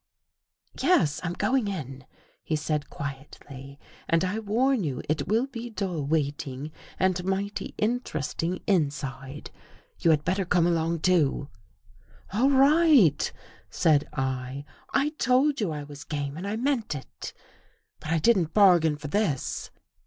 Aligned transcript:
""Yes, 0.81 1.19
I'm 1.23 1.33
going 1.33 1.67
in," 1.67 2.07
he 2.43 2.55
said 2.55 2.89
quietly," 2.89 3.79
and 4.09 4.23
I 4.25 4.39
warn 4.39 4.83
you 4.83 5.03
it 5.07 5.27
will 5.27 5.45
be 5.45 5.69
dull 5.69 6.03
waiting 6.03 6.71
and 6.97 7.23
mighty 7.23 7.75
in 7.77 7.99
teresting 7.99 8.61
inside. 8.65 9.51
You 9.99 10.09
had 10.09 10.25
better 10.25 10.43
come 10.43 10.65
along, 10.65 11.01
too."" 11.01 11.49
All 12.33 12.49
right," 12.49 13.31
said 13.69 14.09
I." 14.11 14.65
I 14.91 15.09
told 15.19 15.61
you 15.61 15.69
I 15.71 15.83
was 15.83 16.03
game 16.03 16.35
and 16.35 16.47
I 16.47 16.55
meant 16.55 16.95
it. 16.95 17.31
But 17.99 18.09
I 18.11 18.17
didn't 18.17 18.55
bargain 18.55 18.95
for 18.97 19.07
this." 19.07 19.69